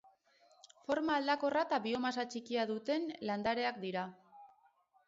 Forma 0.87 1.17
aldakorra 1.21 1.63
eta 1.67 1.79
biomasa 1.85 2.27
txikia 2.33 2.67
duten 2.73 3.07
landareak 3.33 3.81
dira. 3.87 4.09